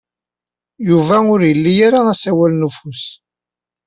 [0.87, 3.03] Yuba ur ili ara asawal n ufus.